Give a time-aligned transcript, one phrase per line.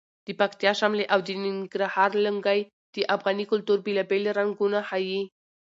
[0.27, 2.61] د پکتیا شملې او د ننګرهار لنګۍ
[2.95, 5.21] د افغاني کلتور بېلابېل رنګونه ښیي.